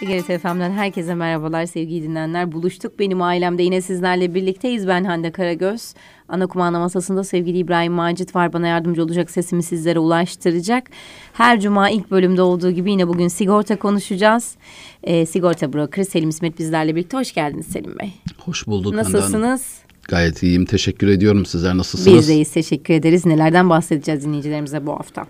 TGRT 0.00 0.40
FM'den 0.40 0.72
herkese 0.72 1.14
merhabalar 1.14 1.66
sevgili 1.66 2.02
dinleyenler. 2.02 2.52
Buluştuk. 2.52 2.98
Benim 2.98 3.22
ailemde 3.22 3.62
yine 3.62 3.80
sizlerle 3.80 4.34
birlikteyiz. 4.34 4.88
Ben 4.88 5.04
Hande 5.04 5.32
Karagöz. 5.32 5.94
Ana 6.28 6.46
kumanda 6.46 6.78
masasında 6.78 7.24
sevgili 7.24 7.58
İbrahim 7.58 7.92
Macit 7.92 8.34
var. 8.34 8.52
Bana 8.52 8.66
yardımcı 8.66 9.02
olacak 9.02 9.30
sesimi 9.30 9.62
sizlere 9.62 9.98
ulaştıracak. 9.98 10.90
Her 11.32 11.60
cuma 11.60 11.90
ilk 11.90 12.10
bölümde 12.10 12.42
olduğu 12.42 12.70
gibi 12.70 12.90
yine 12.90 13.08
bugün 13.08 13.28
sigorta 13.28 13.76
konuşacağız. 13.76 14.56
Ee, 15.02 15.26
sigorta 15.26 15.72
broker 15.72 16.04
Selim 16.04 16.28
İsmet 16.28 16.58
bizlerle 16.58 16.96
birlikte. 16.96 17.16
Hoş 17.16 17.34
geldiniz 17.34 17.66
Selim 17.66 17.98
Bey. 17.98 18.12
Hoş 18.38 18.66
bulduk 18.66 18.94
Nasılsınız? 18.94 19.66
Hanım. 19.66 20.02
Gayet 20.08 20.42
iyiyim. 20.42 20.64
Teşekkür 20.64 21.08
ediyorum. 21.08 21.46
Sizler 21.46 21.76
nasılsınız? 21.76 22.18
Biz 22.18 22.28
deyiz. 22.28 22.52
Teşekkür 22.52 22.94
ederiz. 22.94 23.26
Nelerden 23.26 23.70
bahsedeceğiz 23.70 24.24
dinleyicilerimize 24.24 24.86
bu 24.86 24.92
hafta? 24.92 25.26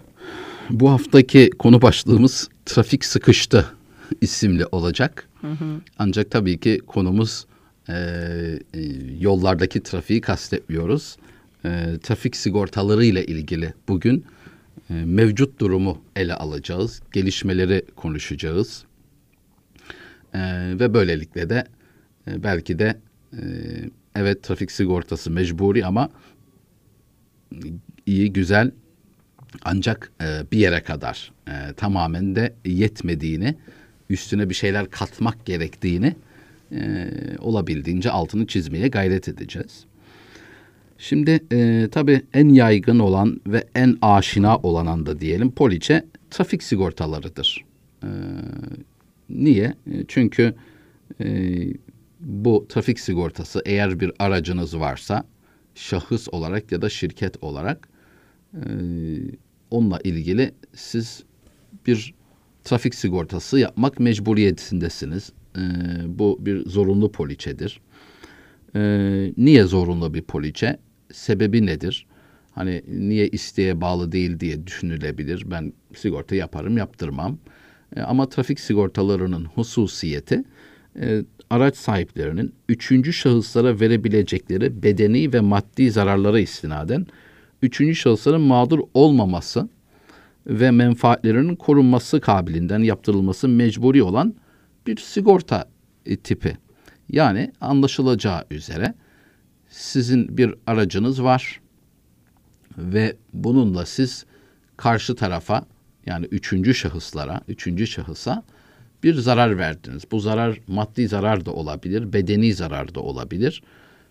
Bu 0.71 0.91
haftaki 0.91 1.51
konu 1.59 1.83
başlığımız 1.83 2.49
trafik 2.67 3.05
sıkıştı 3.05 3.76
isimli 4.21 4.67
olacak. 4.67 5.29
Ancak 5.99 6.31
tabii 6.31 6.61
ki 6.61 6.81
konumuz 6.87 7.47
e, 7.89 7.93
e, 7.95 8.81
yollardaki 9.21 9.83
trafiği 9.83 10.21
kastetmiyoruz. 10.21 11.17
E, 11.65 11.99
trafik 12.03 12.37
sigortaları 12.37 13.05
ile 13.05 13.27
ilgili 13.27 13.75
bugün 13.89 14.25
e, 14.91 14.95
mevcut 14.95 15.61
durumu 15.61 16.03
ele 16.17 16.35
alacağız. 16.35 17.03
Gelişmeleri 17.13 17.85
konuşacağız. 17.97 18.85
E, 20.35 20.41
ve 20.81 20.95
böylelikle 20.95 21.51
de 21.51 21.65
e, 22.29 22.43
belki 22.43 22.79
de 22.79 23.01
e, 23.33 23.41
evet 24.17 24.43
trafik 24.43 24.73
sigortası 24.73 25.31
mecburi 25.31 25.87
ama 25.87 26.11
iyi 28.07 28.33
güzel 28.33 28.71
ancak 29.65 30.13
e, 30.23 30.43
bir 30.53 30.59
yere 30.59 30.83
kadar 30.83 31.33
e, 31.49 31.73
tamamen 31.73 32.37
de 32.37 32.55
yetmediğini, 32.65 33.57
üstüne 34.11 34.51
bir 34.51 34.55
şeyler 34.55 34.91
katmak 34.91 35.47
gerektiğini 35.47 36.15
e, 36.73 37.09
olabildiğince 37.39 38.11
altını 38.11 38.47
çizmeye 38.47 38.89
gayret 38.89 39.29
edeceğiz. 39.29 39.85
Şimdi 40.99 41.41
e, 41.53 41.89
tabii 41.93 42.23
en 42.35 42.49
yaygın 42.49 42.99
olan 42.99 43.41
ve 43.47 43.65
en 43.75 43.99
aşina 44.03 44.57
olan 44.57 44.87
anda 44.87 45.21
diyelim 45.21 45.51
poliçe 45.51 46.05
trafik 46.31 46.63
sigortalarıdır. 46.63 47.65
E, 48.03 48.09
niye? 49.31 49.65
E, 49.65 50.05
Çünkü 50.09 50.55
e, 51.21 51.57
bu 52.21 52.67
trafik 52.69 53.01
sigortası 53.01 53.63
eğer 53.65 54.01
bir 54.01 54.13
aracınız 54.19 54.79
varsa 54.79 55.25
şahıs 55.75 56.29
olarak 56.29 56.73
ya 56.73 56.83
da 56.83 56.89
şirket 56.89 57.43
olarak 57.43 57.89
e, 58.55 58.61
onunla 59.71 60.01
ilgili 60.05 60.53
siz 60.75 61.25
bir 61.87 62.15
trafik 62.67 62.95
sigortası 62.95 63.59
yapmak 63.59 64.01
mecburiyetindesiniz. 64.01 65.33
E, 65.57 65.61
bu 66.07 66.39
bir 66.41 66.67
zorunlu 66.67 67.13
poliçedir. 67.13 67.81
E, 68.77 68.81
niye 69.37 69.65
zorunlu 69.65 70.15
bir 70.15 70.23
poliçe? 70.23 70.79
Sebebi 71.13 71.67
nedir? 71.67 72.07
Hani 72.53 72.83
niye 72.89 73.29
isteğe 73.29 73.81
bağlı 73.81 74.13
değil 74.13 74.41
diye 74.41 74.67
düşünülebilir. 74.67 75.43
Ben 75.51 75.73
sigorta 75.95 76.35
yaparım, 76.35 76.77
yaptırmam. 76.77 77.39
E, 77.97 78.01
ama 78.01 78.29
trafik 78.29 78.61
sigortalarının 78.61 79.45
hususiyeti 79.45 80.45
e, 81.01 81.23
araç 81.51 81.77
sahiplerinin 81.77 82.53
üçüncü 82.69 83.13
şahıslara 83.13 83.81
verebilecekleri 83.81 84.83
bedeni 84.83 85.33
ve 85.33 85.41
maddi 85.41 85.91
zararlara 85.91 86.41
istinaden 86.41 87.07
üçüncü 87.63 87.95
şahısların 87.95 88.41
mağdur 88.41 88.81
olmaması 88.95 89.69
ve 90.47 90.71
menfaatlerinin 90.71 91.57
korunması 91.57 92.21
kabiliğinden 92.21 92.83
yaptırılması 92.83 93.49
mecburi 93.49 94.03
olan 94.03 94.35
bir 94.87 94.97
sigorta 94.97 95.69
e, 96.07 96.17
tipi. 96.17 96.57
Yani 97.09 97.53
anlaşılacağı 97.61 98.45
üzere 98.51 98.95
sizin 99.69 100.39
bir 100.39 100.55
aracınız 100.67 101.23
var 101.23 101.61
ve 102.79 103.17
bununla 103.33 103.87
siz 103.87 104.27
karşı 104.77 105.15
tarafa 105.15 105.67
yani 106.07 106.27
üçüncü 106.27 106.75
şahıslara, 106.75 107.41
üçüncü 107.49 107.87
şahısa 107.87 108.43
bir 109.03 109.15
zarar 109.15 109.59
verdiniz. 109.59 110.03
Bu 110.11 110.21
zarar 110.21 110.61
maddi 110.67 111.09
zarar 111.09 111.47
da 111.47 111.53
olabilir, 111.53 112.13
bedeni 112.13 112.55
zarar 112.55 112.95
da 112.95 113.01
olabilir. 113.01 113.63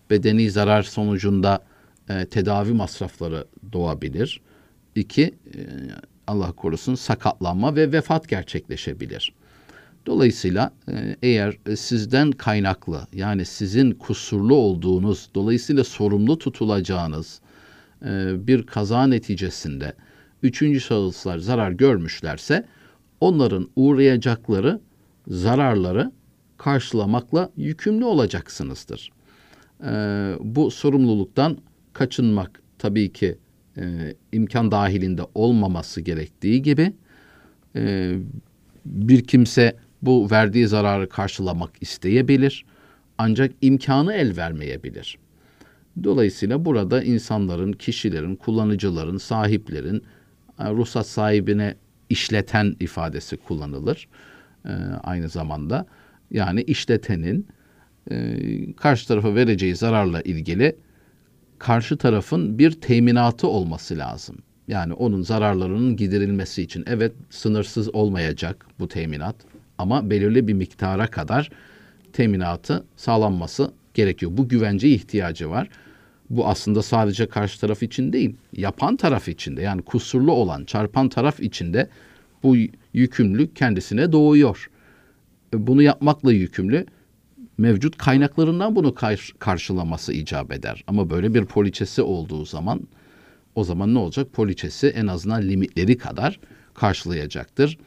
Bedeni 0.10 0.52
zarar 0.52 0.84
sonucunda 0.84 1.64
e, 2.10 2.26
tedavi 2.26 2.74
masrafları 2.74 3.48
doğabilir. 3.74 4.42
İki, 4.96 5.24
e, 5.24 5.60
Allah 6.28 6.52
korusun 6.52 6.96
sakatlanma 6.96 7.76
ve 7.76 7.92
vefat 7.92 8.30
gerçekleşebilir. 8.30 9.34
Dolayısıyla 10.06 10.72
e, 10.90 11.16
eğer 11.22 11.58
sizden 11.76 12.32
kaynaklı 12.32 13.08
yani 13.14 13.46
sizin 13.46 13.92
kusurlu 13.92 14.56
olduğunuz, 14.56 15.30
dolayısıyla 15.36 15.84
sorumlu 15.84 16.38
tutulacağınız 16.38 17.42
e, 18.06 18.34
bir 18.48 18.66
kaza 18.66 19.08
neticesinde 19.08 19.94
üçüncü 20.44 20.82
şahıslar 20.82 21.38
zarar 21.38 21.72
görmüşlerse 21.72 22.66
onların 23.22 23.70
uğrayacakları 23.76 24.80
zararları 25.28 26.12
karşılamakla 26.58 27.50
yükümlü 27.58 28.06
olacaksınızdır. 28.06 29.12
E, 29.84 29.92
bu 30.40 30.72
sorumluluktan 30.72 31.58
kaçınmak 31.94 32.62
tabii 32.80 33.14
ki 33.14 33.38
e, 33.78 34.16
imkan 34.32 34.72
dahilinde 34.72 35.22
olmaması 35.36 36.02
gerektiği 36.02 36.62
gibi 36.62 36.94
e, 37.76 38.16
bir 38.86 39.24
kimse 39.24 39.76
bu 40.02 40.32
verdiği 40.32 40.68
zararı 40.68 41.10
karşılamak 41.10 41.72
isteyebilir 41.82 42.66
ancak 43.18 43.52
imkanı 43.62 44.14
el 44.14 44.38
vermeyebilir. 44.38 45.18
Dolayısıyla 46.04 46.66
burada 46.66 47.04
insanların, 47.04 47.72
kişilerin, 47.72 48.36
kullanıcıların, 48.36 49.18
sahiplerin 49.18 50.04
e, 50.60 50.70
ruhsat 50.70 51.08
sahibine 51.08 51.76
işleten 52.10 52.76
ifadesi 52.80 53.38
kullanılır 53.38 54.08
e, 54.66 54.72
aynı 55.04 55.30
zamanda. 55.30 55.86
Yani 56.32 56.62
işletenin 56.62 57.48
e, 58.12 58.38
karşı 58.74 59.08
tarafa 59.08 59.36
vereceği 59.36 59.76
zararla 59.76 60.22
ilgili 60.22 60.76
karşı 61.60 61.98
tarafın 61.98 62.60
bir 62.60 62.72
teminatı 62.72 63.48
olması 63.48 63.98
lazım. 63.98 64.38
Yani 64.68 64.94
onun 64.94 65.22
zararlarının 65.22 65.96
giderilmesi 65.96 66.62
için 66.62 66.84
evet 66.88 67.12
sınırsız 67.30 67.96
olmayacak 67.96 68.66
bu 68.80 68.88
teminat 68.88 69.36
ama 69.78 70.10
belirli 70.10 70.48
bir 70.48 70.54
miktara 70.54 71.08
kadar 71.08 71.50
teminatı 72.14 72.86
sağlanması 72.96 73.72
gerekiyor. 73.94 74.32
Bu 74.36 74.48
güvence 74.48 74.90
ihtiyacı 74.90 75.50
var. 75.50 75.70
Bu 76.30 76.48
aslında 76.48 76.82
sadece 76.82 77.26
karşı 77.26 77.60
taraf 77.60 77.84
için 77.84 78.14
değil, 78.14 78.36
yapan 78.54 78.96
taraf 78.96 79.28
için 79.28 79.58
de 79.58 79.62
yani 79.62 79.82
kusurlu 79.82 80.32
olan, 80.32 80.66
çarpan 80.66 81.10
taraf 81.10 81.40
için 81.40 81.74
de 81.74 81.90
bu 82.44 82.56
yükümlülük 82.94 83.56
kendisine 83.56 84.12
doğuyor. 84.12 84.70
E, 85.54 85.68
Bunu 85.68 85.82
yapmakla 85.82 86.32
yükümlü 86.32 86.86
mevcut 87.58 87.98
kaynaklarından 87.98 88.76
bunu 88.76 88.96
kar- 88.96 89.34
karşılaması 89.40 90.14
icap 90.14 90.52
eder. 90.52 90.84
Ama 90.88 91.10
böyle 91.10 91.34
bir 91.34 91.46
poliçesi 91.46 92.02
olduğu 92.02 92.46
zaman 92.46 92.88
o 93.56 93.64
zaman 93.64 93.94
ne 93.94 94.00
olacak? 94.00 94.34
Poliçesi 94.34 94.88
en 94.88 95.08
azından 95.08 95.42
limitleri 95.42 95.98
kadar 95.98 96.40
karşılayacaktır. 96.74 97.78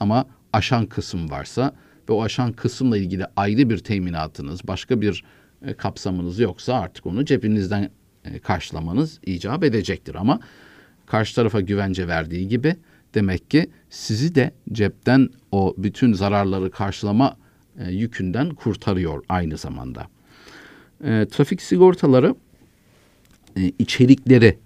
Ama 0.00 0.26
aşan 0.52 0.86
kısım 0.86 1.30
varsa 1.30 1.74
ve 2.08 2.12
o 2.12 2.22
aşan 2.22 2.52
kısımla 2.52 2.98
ilgili 2.98 3.24
ayrı 3.36 3.70
bir 3.70 3.78
teminatınız, 3.78 4.60
başka 4.68 5.00
bir 5.00 5.24
e, 5.62 5.74
kapsamınız 5.74 6.38
yoksa 6.38 6.74
artık 6.74 7.06
onu 7.06 7.24
cebinizden 7.24 7.90
e, 8.24 8.38
karşılamanız 8.38 9.20
icap 9.26 9.64
edecektir. 9.64 10.14
Ama 10.14 10.40
karşı 11.06 11.34
tarafa 11.34 11.60
güvence 11.60 12.08
verdiği 12.08 12.48
gibi 12.48 12.76
demek 13.14 13.50
ki 13.50 13.70
sizi 13.90 14.34
de 14.34 14.54
cepten 14.72 15.28
o 15.52 15.74
bütün 15.78 16.12
zararları 16.12 16.70
karşılama 16.70 17.36
e, 17.78 17.90
yükünden 17.90 18.50
kurtarıyor 18.50 19.24
aynı 19.28 19.56
zamanda. 19.56 20.06
E, 21.04 21.26
trafik 21.30 21.62
sigortaları 21.62 22.34
e, 23.56 23.72
içerikleri 23.78 24.58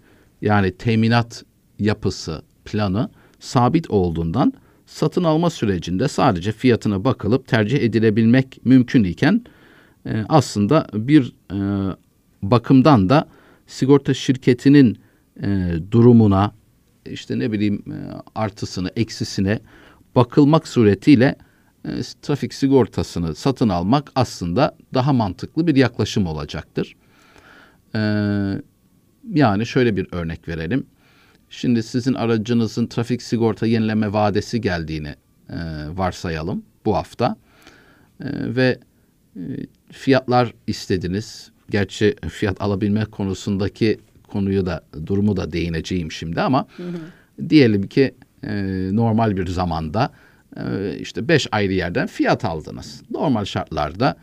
yani 0.43 0.73
teminat 0.73 1.44
yapısı, 1.79 2.43
planı 2.64 3.11
sabit 3.41 3.91
olduğundan 3.91 4.53
satın 4.87 5.25
alma 5.25 5.50
sürecinde 5.50 6.08
sadece 6.08 6.53
fiyatına 6.53 7.05
bakılıp 7.05 7.49
tercih 7.49 7.82
edilebilmek 7.82 8.61
mümkün 8.64 9.05
iken 9.05 9.44
e, 10.06 10.25
aslında 10.29 10.87
bir 10.94 11.32
e, 11.52 11.59
bakımdan 12.43 13.09
da 13.09 13.29
sigorta 13.67 14.14
şirketinin 14.14 14.99
e, 15.43 15.73
durumuna 15.91 16.52
işte 17.06 17.38
ne 17.38 17.52
bileyim 17.52 17.82
e, 17.87 17.97
artısını 18.35 18.91
eksisine 18.97 19.61
bakılmak 20.14 20.69
suretiyle 20.69 21.37
e, 21.87 21.91
trafik 22.23 22.55
sigortasını 22.55 23.35
satın 23.35 23.69
almak 23.69 24.12
aslında 24.15 24.77
daha 24.94 25.12
mantıklı 25.12 25.67
bir 25.67 25.77
yaklaşım 25.77 26.27
olacaktır. 26.27 26.97
E, 27.94 28.00
yani 29.35 29.67
şöyle 29.67 29.97
bir 29.97 30.06
örnek 30.12 30.49
verelim. 30.49 30.87
Şimdi 31.50 31.83
sizin 31.83 32.15
aracınızın 32.15 32.87
trafik 32.87 33.23
sigorta 33.23 33.67
yenileme 33.67 34.12
vadesi 34.12 34.61
geldiğini 34.61 35.15
e, 35.50 35.56
varsayalım 35.94 36.62
bu 36.85 36.97
hafta. 36.97 37.37
E, 38.21 38.27
ve 38.56 38.79
e, 39.37 39.41
fiyatlar 39.93 40.55
istediniz. 40.67 41.50
Gerçi 41.71 42.15
fiyat 42.29 42.61
alabilme 42.61 43.05
konusundaki 43.05 43.99
konuyu 44.29 44.67
da 44.67 44.85
durumu 45.06 45.37
da 45.37 45.53
değineceğim 45.53 46.12
şimdi 46.12 46.41
ama 46.41 46.67
hı 46.77 46.83
hı. 46.83 47.50
diyelim 47.50 47.87
ki 47.87 48.15
e, 48.43 48.53
normal 48.93 49.37
bir 49.37 49.47
zamanda 49.47 50.12
işte 51.00 51.29
beş 51.29 51.49
ayrı 51.53 51.73
yerden 51.73 52.06
fiyat 52.06 52.44
aldınız. 52.44 53.03
Normal 53.11 53.44
şartlarda 53.44 54.17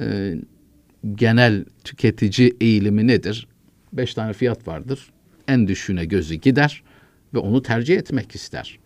e, 0.00 0.34
genel 1.14 1.64
tüketici 1.84 2.56
eğilimi 2.60 3.06
nedir? 3.06 3.46
Beş 3.92 4.14
tane 4.14 4.32
fiyat 4.32 4.68
vardır. 4.68 5.10
En 5.48 5.68
düşüğüne 5.68 6.04
gözü 6.04 6.34
gider 6.34 6.82
ve 7.34 7.38
onu 7.38 7.62
tercih 7.62 7.96
etmek 7.96 8.34
ister. 8.34 8.78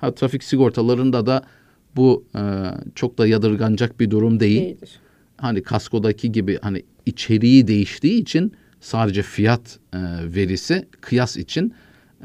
Ha 0.00 0.14
trafik 0.14 0.44
sigortalarında 0.44 1.26
da 1.26 1.42
bu 1.96 2.24
e, 2.34 2.40
çok 2.94 3.18
da 3.18 3.26
yadırganacak 3.26 4.00
bir 4.00 4.10
durum 4.10 4.40
değil. 4.40 4.60
Değildir. 4.60 5.00
Hani 5.36 5.62
kaskodaki 5.62 6.32
gibi 6.32 6.58
hani 6.62 6.82
içeriği 7.06 7.66
değiştiği 7.66 8.22
için 8.22 8.52
sadece 8.80 9.22
fiyat 9.22 9.78
e, 9.92 9.98
verisi 10.34 10.88
kıyas 11.00 11.36
için 11.36 11.74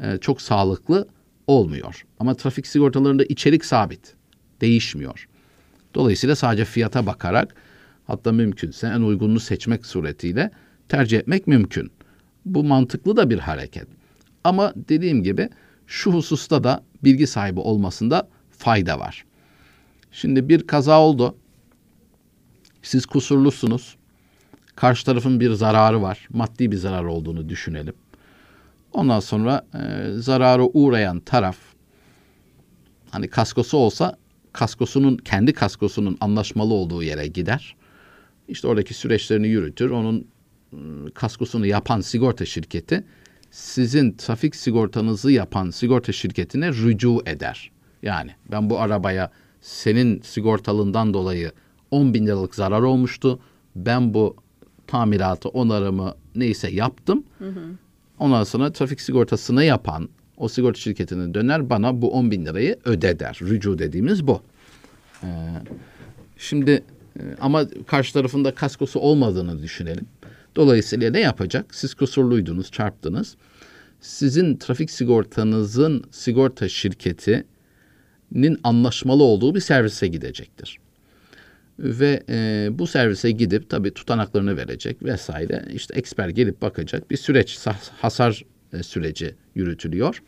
e, 0.02 0.18
çok 0.18 0.42
sağlıklı 0.42 1.08
olmuyor. 1.46 2.06
Ama 2.20 2.34
trafik 2.34 2.66
sigortalarında 2.66 3.24
içerik 3.24 3.64
sabit, 3.64 4.14
değişmiyor. 4.60 5.28
Dolayısıyla 5.94 6.36
sadece 6.36 6.64
fiyata 6.64 7.06
bakarak 7.06 7.54
hatta 8.06 8.32
mümkünse 8.32 8.86
en 8.86 9.00
uygununu 9.00 9.40
seçmek 9.40 9.86
suretiyle 9.86 10.50
tercih 10.88 11.18
etmek 11.18 11.46
mümkün. 11.46 11.90
Bu 12.44 12.64
mantıklı 12.64 13.16
da 13.16 13.30
bir 13.30 13.38
hareket. 13.38 13.86
Ama 14.44 14.72
dediğim 14.76 15.22
gibi 15.22 15.48
şu 15.86 16.12
hususta 16.12 16.64
da 16.64 16.84
bilgi 17.04 17.26
sahibi 17.26 17.60
olmasında 17.60 18.28
fayda 18.50 18.98
var. 18.98 19.24
Şimdi 20.12 20.48
bir 20.48 20.66
kaza 20.66 21.00
oldu. 21.00 21.36
Siz 22.82 23.06
kusurlusunuz. 23.06 23.96
Karşı 24.76 25.04
tarafın 25.06 25.40
bir 25.40 25.52
zararı 25.52 26.02
var. 26.02 26.28
Maddi 26.30 26.72
bir 26.72 26.76
zarar 26.76 27.04
olduğunu 27.04 27.48
düşünelim. 27.48 27.94
Ondan 28.96 29.20
sonra 29.20 29.66
e, 29.74 30.12
zararı 30.12 30.64
uğrayan 30.64 31.20
taraf 31.20 31.56
hani 33.10 33.28
kaskosu 33.28 33.76
olsa 33.78 34.16
kaskosunun 34.52 35.16
kendi 35.16 35.52
kaskosunun 35.52 36.16
anlaşmalı 36.20 36.74
olduğu 36.74 37.02
yere 37.02 37.26
gider. 37.26 37.76
İşte 38.48 38.68
oradaki 38.68 38.94
süreçlerini 38.94 39.48
yürütür. 39.48 39.90
Onun 39.90 40.26
e, 40.72 40.76
kaskosunu 41.14 41.66
yapan 41.66 42.00
sigorta 42.00 42.44
şirketi 42.44 43.04
sizin 43.50 44.12
trafik 44.12 44.56
sigortanızı 44.56 45.32
yapan 45.32 45.70
sigorta 45.70 46.12
şirketine 46.12 46.72
rücu 46.72 47.22
eder. 47.26 47.70
Yani 48.02 48.30
ben 48.50 48.70
bu 48.70 48.80
arabaya 48.80 49.30
senin 49.60 50.20
sigortalından 50.20 51.14
dolayı 51.14 51.52
10 51.90 52.14
bin 52.14 52.26
liralık 52.26 52.54
zarar 52.54 52.82
olmuştu. 52.82 53.40
Ben 53.76 54.14
bu 54.14 54.36
tamiratı, 54.86 55.48
onarımı 55.48 56.14
neyse 56.34 56.70
yaptım. 56.70 57.24
Hı 57.38 57.48
hı. 57.48 57.70
Ondan 58.18 58.44
sonra 58.44 58.72
trafik 58.72 59.00
sigortasını 59.00 59.64
yapan 59.64 60.08
o 60.36 60.48
sigorta 60.48 60.80
şirketine 60.80 61.34
döner 61.34 61.70
bana 61.70 62.02
bu 62.02 62.12
10 62.12 62.30
bin 62.30 62.46
lirayı 62.46 62.76
öde 62.84 63.18
der. 63.18 63.38
Rücu 63.42 63.78
dediğimiz 63.78 64.26
bu. 64.26 64.42
Ee, 65.22 65.26
şimdi 66.36 66.70
e, 67.18 67.22
ama 67.40 67.66
karşı 67.86 68.12
tarafında 68.12 68.54
kaskosu 68.54 69.00
olmadığını 69.00 69.62
düşünelim. 69.62 70.06
Dolayısıyla 70.56 71.10
ne 71.10 71.20
yapacak? 71.20 71.74
Siz 71.74 71.94
kusurluydunuz, 71.94 72.70
çarptınız. 72.70 73.36
Sizin 74.00 74.56
trafik 74.56 74.90
sigortanızın 74.90 76.04
sigorta 76.10 76.68
şirketinin 76.68 78.60
anlaşmalı 78.64 79.22
olduğu 79.22 79.54
bir 79.54 79.60
servise 79.60 80.06
gidecektir 80.06 80.78
ve 81.78 82.22
e, 82.28 82.68
bu 82.70 82.86
servise 82.86 83.30
gidip 83.30 83.70
tabii 83.70 83.90
tutanaklarını 83.90 84.56
verecek 84.56 85.02
vesaire 85.02 85.64
işte 85.72 85.94
eksper 85.94 86.28
gelip 86.28 86.62
bakacak 86.62 87.10
bir 87.10 87.16
süreç 87.16 87.58
hasar 88.00 88.44
e, 88.72 88.82
süreci 88.82 89.34
yürütülüyor. 89.54 90.22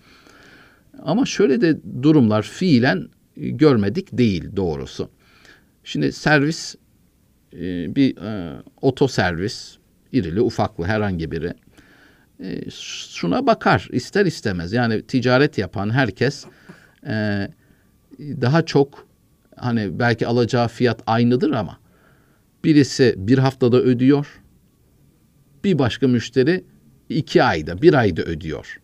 Ama 1.02 1.26
şöyle 1.26 1.60
de 1.60 1.78
durumlar 2.02 2.42
fiilen 2.42 3.08
görmedik 3.36 4.18
değil 4.18 4.56
doğrusu. 4.56 5.10
Şimdi 5.84 6.12
servis 6.12 6.74
e, 7.52 7.94
bir 7.96 8.16
e, 8.16 8.62
oto 8.82 9.08
servis 9.08 9.76
irili 10.12 10.40
ufaklı 10.40 10.84
herhangi 10.84 11.30
biri 11.30 11.54
e, 12.40 12.70
şuna 13.10 13.46
bakar 13.46 13.88
ister 13.92 14.26
istemez 14.26 14.72
yani 14.72 15.02
ticaret 15.02 15.58
yapan 15.58 15.90
herkes 15.90 16.44
e, 17.06 17.48
daha 18.18 18.62
çok 18.62 19.07
hani 19.60 19.98
belki 19.98 20.26
alacağı 20.26 20.68
fiyat 20.68 21.02
aynıdır 21.06 21.50
ama 21.50 21.78
birisi 22.64 23.14
bir 23.16 23.38
haftada 23.38 23.76
ödüyor. 23.76 24.40
Bir 25.64 25.78
başka 25.78 26.08
müşteri 26.08 26.64
iki 27.08 27.42
ayda, 27.42 27.82
bir 27.82 27.94
ayda 27.94 28.22
ödüyor. 28.22 28.80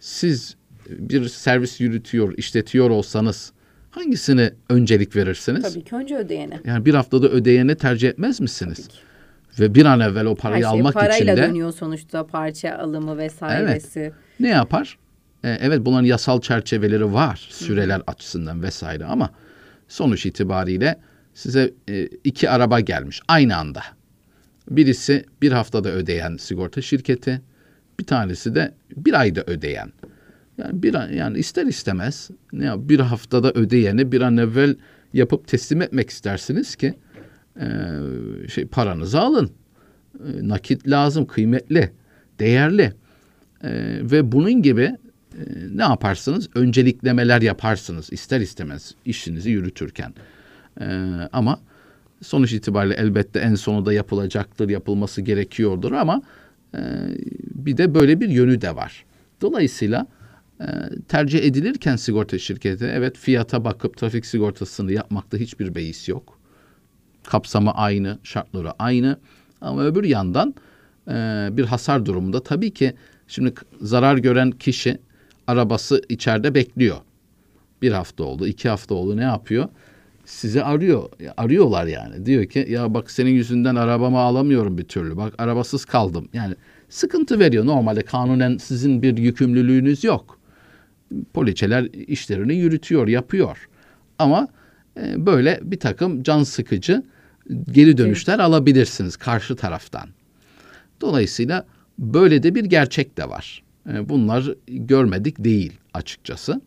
Siz 0.00 0.56
bir 0.88 1.28
servis 1.28 1.80
yürütüyor, 1.80 2.38
işletiyor 2.38 2.90
olsanız 2.90 3.52
hangisine 3.90 4.52
öncelik 4.70 5.16
verirsiniz? 5.16 5.62
Tabii 5.74 5.84
ki 5.84 5.94
önce 5.94 6.16
ödeyene. 6.16 6.60
Yani 6.64 6.84
bir 6.84 6.94
haftada 6.94 7.28
ödeyeni 7.28 7.74
tercih 7.74 8.08
etmez 8.08 8.40
misiniz? 8.40 8.88
Ve 9.60 9.74
bir 9.74 9.84
an 9.84 10.00
evvel 10.00 10.24
o 10.24 10.34
parayı 10.34 10.64
Her 10.64 10.70
şey 10.70 10.80
almak 10.80 10.94
parayla 10.94 11.16
için 11.16 11.26
de... 11.26 11.30
parayla 11.30 11.48
dönüyor 11.48 11.72
sonuçta 11.72 12.26
parça 12.26 12.74
alımı 12.78 13.18
vesairesi. 13.18 14.00
Evet. 14.00 14.12
Ne 14.40 14.48
yapar? 14.48 14.98
Ee, 15.44 15.58
evet 15.60 15.80
bunların 15.84 16.06
yasal 16.06 16.40
çerçeveleri 16.40 17.12
var 17.12 17.48
süreler 17.50 17.98
Hı. 17.98 18.02
açısından 18.06 18.62
vesaire 18.62 19.04
ama 19.04 19.30
sonuç 19.88 20.26
itibariyle 20.26 21.00
size 21.34 21.74
e, 21.88 22.06
iki 22.24 22.50
araba 22.50 22.80
gelmiş 22.80 23.22
aynı 23.28 23.56
anda. 23.56 23.82
Birisi 24.70 25.24
bir 25.42 25.52
haftada 25.52 25.92
ödeyen 25.92 26.36
sigorta 26.36 26.82
şirketi, 26.82 27.42
bir 28.00 28.04
tanesi 28.04 28.54
de 28.54 28.74
bir 28.96 29.20
ayda 29.20 29.42
ödeyen. 29.46 29.92
Yani 30.58 30.82
bir 30.82 31.10
yani 31.10 31.38
ister 31.38 31.66
istemez 31.66 32.30
ne 32.52 32.88
bir 32.88 33.00
haftada 33.00 33.52
ödeyeni 33.52 34.12
bir 34.12 34.20
an 34.20 34.36
evvel 34.36 34.76
yapıp 35.12 35.48
teslim 35.48 35.82
etmek 35.82 36.10
istersiniz 36.10 36.76
ki 36.76 36.94
e, 37.60 37.68
şey 38.48 38.66
paranızı 38.66 39.20
alın. 39.20 39.50
E, 40.14 40.48
nakit 40.48 40.88
lazım, 40.88 41.26
kıymetli, 41.26 41.92
değerli. 42.38 42.92
E, 43.62 43.70
ve 44.02 44.32
bunun 44.32 44.62
gibi 44.62 44.96
ne 45.70 45.82
yaparsınız? 45.82 46.48
Önceliklemeler 46.54 47.42
yaparsınız 47.42 48.12
ister 48.12 48.40
istemez 48.40 48.94
işinizi 49.04 49.50
yürütürken. 49.50 50.14
E, 50.80 50.86
ama 51.32 51.60
sonuç 52.22 52.52
itibariyle 52.52 52.94
elbette 52.94 53.38
en 53.38 53.54
sonu 53.54 53.86
da 53.86 53.92
yapılacaktır, 53.92 54.68
yapılması 54.68 55.22
gerekiyordur 55.22 55.92
ama 55.92 56.22
e, 56.74 56.80
bir 57.54 57.76
de 57.76 57.94
böyle 57.94 58.20
bir 58.20 58.28
yönü 58.28 58.60
de 58.60 58.76
var. 58.76 59.04
Dolayısıyla 59.40 60.06
e, 60.60 60.66
tercih 61.08 61.44
edilirken 61.44 61.96
sigorta 61.96 62.38
şirketi 62.38 62.84
evet 62.84 63.18
fiyata 63.18 63.64
bakıp 63.64 63.96
trafik 63.96 64.26
sigortasını 64.26 64.92
yapmakta 64.92 65.36
hiçbir 65.36 65.74
beis 65.74 66.08
yok. 66.08 66.38
Kapsamı 67.24 67.70
aynı, 67.70 68.18
şartları 68.22 68.72
aynı 68.72 69.18
ama 69.60 69.84
öbür 69.84 70.04
yandan 70.04 70.54
e, 71.08 71.48
bir 71.52 71.64
hasar 71.64 72.06
durumunda 72.06 72.42
tabii 72.42 72.70
ki 72.70 72.94
şimdi 73.28 73.54
zarar 73.80 74.16
gören 74.16 74.50
kişi 74.50 74.98
arabası 75.46 76.02
içeride 76.08 76.54
bekliyor. 76.54 76.96
Bir 77.82 77.92
hafta 77.92 78.24
oldu, 78.24 78.46
iki 78.46 78.68
hafta 78.68 78.94
oldu 78.94 79.16
ne 79.16 79.22
yapıyor? 79.22 79.68
Sizi 80.24 80.62
arıyor, 80.62 81.08
arıyorlar 81.36 81.86
yani. 81.86 82.26
Diyor 82.26 82.46
ki 82.46 82.66
ya 82.68 82.94
bak 82.94 83.10
senin 83.10 83.30
yüzünden 83.30 83.74
arabamı 83.74 84.18
alamıyorum 84.18 84.78
bir 84.78 84.84
türlü. 84.84 85.16
Bak 85.16 85.34
arabasız 85.38 85.84
kaldım. 85.84 86.28
Yani 86.32 86.54
sıkıntı 86.88 87.38
veriyor. 87.38 87.66
Normalde 87.66 88.02
kanunen 88.02 88.56
sizin 88.56 89.02
bir 89.02 89.16
yükümlülüğünüz 89.16 90.04
yok. 90.04 90.38
Poliçeler 91.34 91.84
işlerini 91.84 92.54
yürütüyor, 92.54 93.08
yapıyor. 93.08 93.68
Ama 94.18 94.48
e, 95.00 95.26
böyle 95.26 95.60
bir 95.62 95.80
takım 95.80 96.22
can 96.22 96.42
sıkıcı 96.42 97.02
geri 97.72 97.98
dönüşler 97.98 98.34
evet. 98.34 98.44
alabilirsiniz 98.44 99.16
karşı 99.16 99.56
taraftan. 99.56 100.08
Dolayısıyla 101.00 101.66
böyle 101.98 102.42
de 102.42 102.54
bir 102.54 102.64
gerçek 102.64 103.16
de 103.16 103.28
var. 103.28 103.62
E, 103.92 104.08
bunlar 104.08 104.54
görmedik 104.66 105.44
değil 105.44 105.72
açıkçası. 105.94 106.60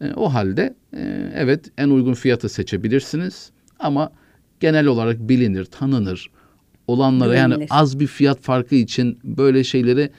E, 0.00 0.12
o 0.14 0.34
halde 0.34 0.74
e, 0.96 1.32
evet 1.34 1.70
en 1.78 1.88
uygun 1.88 2.14
fiyatı 2.14 2.48
seçebilirsiniz 2.48 3.50
ama 3.78 4.12
genel 4.60 4.86
olarak 4.86 5.18
bilinir, 5.18 5.64
tanınır 5.64 6.30
olanlara 6.86 7.34
yani 7.34 7.66
az 7.70 8.00
bir 8.00 8.06
fiyat 8.06 8.40
farkı 8.40 8.74
için 8.74 9.18
böyle 9.24 9.64
şeyleri 9.64 10.10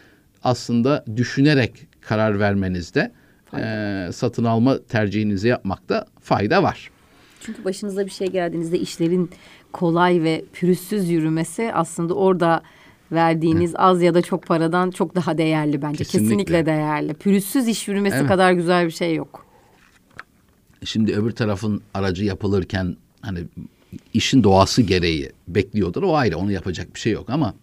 aslında 0.43 1.05
düşünerek 1.17 1.87
karar 2.01 2.39
vermenizde 2.39 3.11
e, 3.57 4.09
satın 4.13 4.43
alma 4.43 4.83
tercihinizi 4.83 5.47
yapmakta 5.47 6.05
fayda 6.19 6.63
var. 6.63 6.91
Çünkü 7.41 7.65
başınıza 7.65 8.05
bir 8.05 8.11
şey 8.11 8.27
geldiğinizde 8.27 8.79
işlerin 8.79 9.29
kolay 9.73 10.23
ve 10.23 10.45
pürüzsüz 10.53 11.09
yürümesi 11.09 11.71
aslında 11.73 12.13
orada 12.13 12.63
verdiğiniz 13.11 13.73
az 13.75 14.01
ya 14.01 14.13
da 14.13 14.21
çok 14.21 14.47
paradan 14.47 14.91
çok 14.91 15.15
daha 15.15 15.37
değerli 15.37 15.81
bence. 15.81 15.97
Kesinlikle, 15.97 16.27
Kesinlikle 16.27 16.65
değerli. 16.65 17.13
Pürüzsüz 17.13 17.67
iş 17.67 17.87
yürümesi 17.87 18.17
evet. 18.17 18.27
kadar 18.27 18.51
güzel 18.51 18.85
bir 18.85 18.91
şey 18.91 19.15
yok. 19.15 19.45
Şimdi 20.85 21.13
öbür 21.13 21.31
tarafın 21.31 21.81
aracı 21.93 22.25
yapılırken 22.25 22.95
hani 23.21 23.39
işin 24.13 24.43
doğası 24.43 24.81
gereği 24.81 25.31
bekliyordur. 25.47 26.03
O 26.03 26.15
ayrı 26.15 26.37
onu 26.37 26.51
yapacak 26.51 26.95
bir 26.95 26.99
şey 26.99 27.13
yok 27.13 27.29
ama 27.29 27.53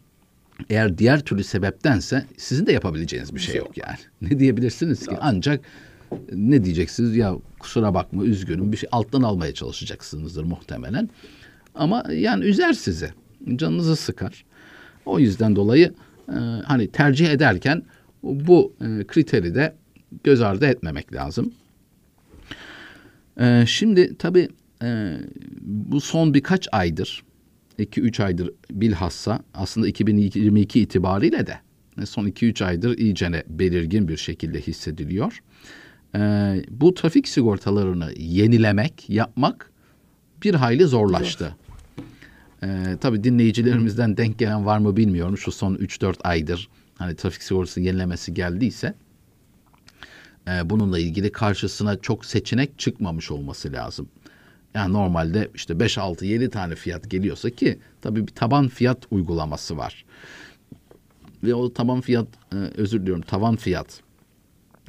eğer 0.70 0.98
diğer 0.98 1.20
türlü 1.20 1.44
sebeptense 1.44 2.26
sizin 2.36 2.66
de 2.66 2.72
yapabileceğiniz 2.72 3.34
bir 3.34 3.40
şey 3.40 3.56
yok 3.56 3.78
yani. 3.78 3.98
Ne 4.30 4.38
diyebilirsiniz 4.38 5.06
ki? 5.06 5.16
Ancak 5.20 5.60
ne 6.32 6.64
diyeceksiniz? 6.64 7.16
Ya 7.16 7.34
kusura 7.58 7.94
bakma 7.94 8.24
üzgünüm 8.24 8.72
bir 8.72 8.76
şey 8.76 8.88
alttan 8.92 9.22
almaya 9.22 9.54
çalışacaksınızdır 9.54 10.44
muhtemelen. 10.44 11.08
Ama 11.74 12.04
yani 12.12 12.44
üzer 12.44 12.72
sizi. 12.72 13.12
Canınızı 13.56 13.96
sıkar. 13.96 14.44
O 15.08 15.18
yüzden 15.18 15.56
dolayı 15.56 15.94
e, 16.28 16.38
hani 16.64 16.88
tercih 16.88 17.30
ederken 17.30 17.82
bu 18.22 18.72
e, 18.80 19.04
kriteri 19.06 19.54
de 19.54 19.74
göz 20.24 20.40
ardı 20.40 20.66
etmemek 20.66 21.14
lazım. 21.14 21.52
E, 23.40 23.64
şimdi 23.66 24.16
tabii 24.18 24.48
e, 24.82 25.16
bu 25.60 26.00
son 26.00 26.34
birkaç 26.34 26.68
aydır 26.72 27.24
2-3 27.78 28.24
aydır 28.24 28.50
bilhassa 28.70 29.40
aslında 29.54 29.88
2022 29.88 30.80
itibariyle 30.80 31.46
de 31.46 31.58
son 32.06 32.26
2-3 32.26 32.64
aydır 32.64 32.98
iyicene 32.98 33.42
belirgin 33.48 34.08
bir 34.08 34.16
şekilde 34.16 34.60
hissediliyor. 34.60 35.42
Ee, 36.14 36.64
bu 36.70 36.94
trafik 36.94 37.28
sigortalarını 37.28 38.12
yenilemek, 38.16 39.10
yapmak 39.10 39.70
bir 40.44 40.54
hayli 40.54 40.84
zorlaştı. 40.84 41.56
Ee, 42.62 42.96
tabii 43.00 43.24
dinleyicilerimizden 43.24 44.16
denk 44.16 44.38
gelen 44.38 44.66
var 44.66 44.78
mı 44.78 44.96
bilmiyorum. 44.96 45.38
Şu 45.38 45.52
son 45.52 45.74
3-4 45.74 46.14
aydır 46.22 46.68
hani 46.98 47.16
trafik 47.16 47.42
sigortası 47.42 47.80
yenilemesi 47.80 48.34
geldiyse 48.34 48.94
e, 50.48 50.70
bununla 50.70 50.98
ilgili 50.98 51.32
karşısına 51.32 51.96
çok 51.96 52.24
seçenek 52.24 52.78
çıkmamış 52.78 53.30
olması 53.30 53.72
lazım. 53.72 54.08
Yani 54.74 54.92
normalde 54.92 55.50
işte 55.54 55.80
5, 55.80 55.98
6, 55.98 56.26
7 56.26 56.50
tane 56.50 56.74
fiyat 56.74 57.10
geliyorsa 57.10 57.50
ki 57.50 57.78
tabii 58.02 58.26
bir 58.26 58.32
taban 58.32 58.68
fiyat 58.68 58.98
uygulaması 59.10 59.76
var. 59.76 60.04
Ve 61.44 61.54
o 61.54 61.72
taban 61.72 62.00
fiyat, 62.00 62.26
e, 62.52 62.56
özür 62.56 63.00
diliyorum 63.02 63.22
tavan 63.22 63.56
fiyat 63.56 64.00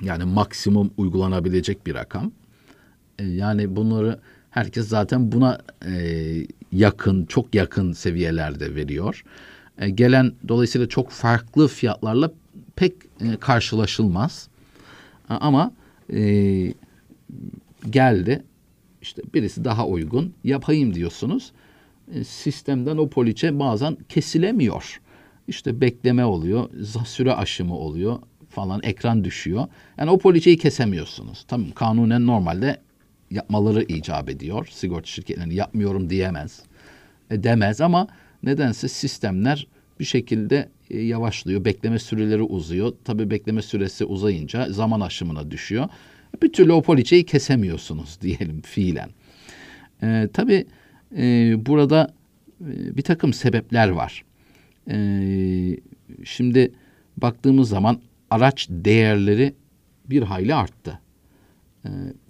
yani 0.02 0.24
maksimum 0.24 0.92
uygulanabilecek 0.98 1.86
bir 1.86 1.96
rakam. 1.96 2.32
E, 3.20 3.26
yani 3.26 3.76
bunları 3.76 4.20
herkes 4.50 4.88
zaten 4.88 5.32
buna 5.32 5.60
e, 5.86 5.94
yakın, 6.72 7.26
çok 7.26 7.56
yakın 7.56 7.94
seviyelerde 7.94 8.76
veriyor. 8.76 9.24
E, 9.78 9.90
gelen 9.90 10.34
dolayısıyla 10.48 10.90
çok 10.90 11.10
farklı 11.10 11.68
fiyatlarla 11.68 12.32
pek 12.76 12.94
e, 13.22 13.38
karşılaşılmaz. 13.40 14.50
Ama 15.30 15.72
e, 16.14 16.74
geldi 17.90 18.44
işte 19.02 19.22
birisi 19.34 19.66
daha 19.66 19.88
uygun 19.88 20.34
yapayım 20.44 20.94
diyorsunuz. 20.94 21.52
E, 22.14 22.24
sistemden 22.24 22.98
o 22.98 23.10
poliçe 23.10 23.60
bazen 23.60 23.98
kesilemiyor. 24.10 25.02
İşte 25.48 25.82
bekleme 25.82 26.26
oluyor, 26.26 26.70
süre 27.06 27.34
aşımı 27.34 27.78
oluyor 27.78 28.20
falan 28.50 28.80
ekran 28.84 29.24
düşüyor. 29.24 29.68
Yani 29.98 30.10
o 30.10 30.18
poliçeyi 30.18 30.58
kesemiyorsunuz. 30.58 31.46
Tamam 31.48 31.72
kanunen 31.72 32.28
normalde 32.28 32.82
yapmaları 33.32 33.84
icap 33.84 34.30
ediyor. 34.30 34.68
Sigorta 34.72 35.08
şirketleri 35.08 35.56
yapmıyorum 35.56 36.10
diyemez. 36.10 36.62
E, 37.32 37.44
demez 37.44 37.82
ama 37.82 38.08
nedense 38.44 38.88
sistemler 38.88 39.68
bir 40.00 40.06
şekilde 40.06 40.70
e, 40.90 41.02
yavaşlıyor. 41.02 41.66
Bekleme 41.66 42.00
süreleri 42.00 42.42
uzuyor. 42.42 42.94
Tabii 43.04 43.30
bekleme 43.30 43.62
süresi 43.62 44.06
uzayınca 44.06 44.72
zaman 44.72 45.02
aşımına 45.02 45.52
düşüyor. 45.52 45.90
Bir 46.44 46.54
türlü 46.54 46.72
o 46.72 46.82
poliçeyi 46.82 47.26
kesemiyorsunuz 47.26 48.18
diyelim 48.22 48.62
fiilen. 48.62 49.10
E, 50.04 50.30
tabii 50.34 50.66
e, 51.18 51.54
burada 51.66 52.14
e, 52.62 52.98
bir 52.98 53.02
takım 53.02 53.34
sebepler 53.34 53.90
var. 53.90 54.24
E, 54.92 54.98
şimdi 56.24 56.72
baktığımız 57.18 57.70
zaman 57.70 58.02
araç 58.30 58.68
değerleri 58.70 59.54
bir 60.10 60.24
hayli 60.24 60.56
arttı. 60.56 61.00
E, 61.86 61.90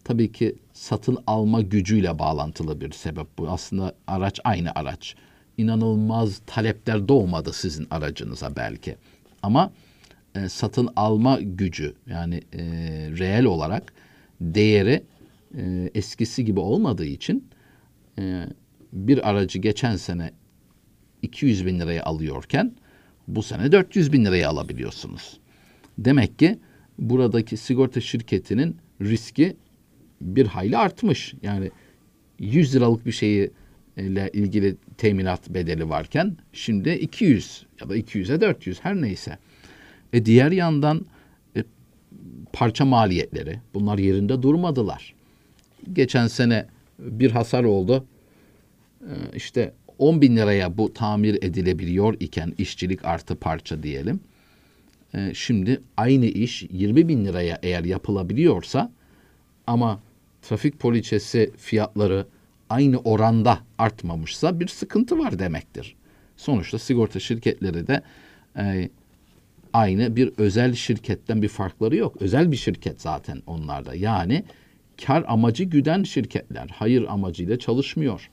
tabii 0.10 0.32
ki 0.32 0.56
satın 0.74 1.18
alma 1.28 1.62
gücüyle 1.62 2.20
bağlantılı 2.20 2.82
bir 2.82 2.92
sebep 2.92 3.28
bu. 3.38 3.50
Aslında 3.50 3.96
araç 4.08 4.40
aynı 4.44 4.72
araç. 4.76 5.16
İnanılmaz 5.58 6.42
talepler 6.46 7.08
doğmadı 7.08 7.54
sizin 7.54 7.88
aracınıza 7.92 8.56
belki. 8.56 8.96
Ama 9.44 9.72
e, 10.36 10.50
satın 10.50 10.90
alma 10.96 11.40
gücü 11.42 11.96
yani 12.08 12.42
e, 12.54 12.62
reel 13.20 13.46
olarak 13.46 13.94
değeri 14.42 15.04
e, 15.58 15.92
eskisi 15.96 16.46
gibi 16.46 16.60
olmadığı 16.60 17.06
için 17.06 17.48
e, 18.20 18.46
bir 18.94 19.30
aracı 19.30 19.60
geçen 19.60 19.96
sene 19.96 20.32
200 21.22 21.66
bin 21.66 21.80
liraya 21.80 22.04
alıyorken 22.04 22.72
bu 23.28 23.44
sene 23.44 23.72
400 23.72 24.14
bin 24.14 24.26
liraya 24.26 24.50
alabiliyorsunuz. 24.50 25.40
Demek 25.98 26.40
ki 26.40 26.60
buradaki 27.00 27.58
sigorta 27.58 28.02
şirketinin 28.02 28.78
riski 29.02 29.58
bir 30.22 30.48
hayli 30.48 30.78
artmış. 30.78 31.34
Yani 31.42 31.72
100 32.40 32.76
liralık 32.76 33.06
bir 33.06 33.12
şeyi 33.12 33.52
ile 33.98 34.30
ilgili 34.34 34.76
teminat 34.98 35.50
bedeli 35.50 35.90
varken 35.90 36.38
şimdi 36.54 36.90
200 36.90 37.66
ya 37.82 37.90
da 37.90 37.98
200'e 37.98 38.42
400 38.42 38.80
her 38.84 39.02
neyse. 39.02 39.38
E 40.14 40.26
diğer 40.26 40.52
yandan 40.52 41.06
e, 41.56 41.64
parça 42.54 42.86
maliyetleri 42.86 43.60
bunlar 43.74 43.98
yerinde 43.98 44.42
durmadılar. 44.42 45.14
Geçen 45.94 46.28
sene 46.28 46.66
bir 47.00 47.32
hasar 47.32 47.64
oldu. 47.64 48.06
E, 49.02 49.14
işte 49.36 49.74
10 49.98 50.22
bin 50.22 50.38
liraya 50.38 50.78
bu 50.78 50.94
tamir 50.94 51.44
edilebiliyor 51.44 52.16
iken 52.20 52.54
işçilik 52.58 53.06
artı 53.06 53.36
parça 53.36 53.84
diyelim. 53.84 54.20
E, 55.14 55.34
şimdi 55.34 55.82
aynı 55.98 56.26
iş 56.26 56.64
20 56.72 57.08
bin 57.08 57.26
liraya 57.26 57.60
eğer 57.64 57.84
yapılabiliyorsa 57.84 58.92
ama 59.68 60.02
trafik 60.42 60.80
poliçesi 60.80 61.52
fiyatları 61.58 62.26
aynı 62.70 62.98
oranda 63.00 63.60
artmamışsa 63.78 64.60
bir 64.60 64.68
sıkıntı 64.68 65.20
var 65.20 65.40
demektir. 65.40 65.96
Sonuçta 66.38 66.80
sigorta 66.80 67.20
şirketleri 67.20 67.88
de 67.88 68.02
e, 68.58 68.90
aynı 69.74 70.16
bir 70.16 70.32
özel 70.38 70.74
şirketten 70.74 71.42
bir 71.42 71.48
farkları 71.48 71.96
yok. 71.96 72.16
Özel 72.20 72.52
bir 72.52 72.58
şirket 72.58 73.02
zaten 73.02 73.42
onlarda. 73.48 73.96
Yani 73.96 74.44
kar 75.06 75.26
amacı 75.28 75.64
güden 75.64 76.04
şirketler. 76.04 76.70
Hayır 76.74 77.06
amacıyla 77.10 77.60
çalışmıyor. 77.60 78.30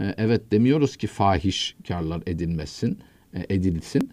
E, 0.00 0.14
evet 0.16 0.52
demiyoruz 0.52 0.96
ki 0.96 1.06
fahiş 1.06 1.76
karlar 1.88 2.22
edilmesin, 2.26 2.98
e, 3.34 3.46
edilsin. 3.54 4.10